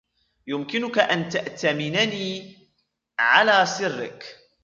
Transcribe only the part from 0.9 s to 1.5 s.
أن